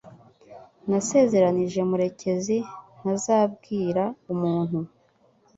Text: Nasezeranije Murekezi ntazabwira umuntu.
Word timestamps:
Nasezeranije 0.89 1.79
Murekezi 1.89 2.57
ntazabwira 3.01 4.03
umuntu. 4.33 4.79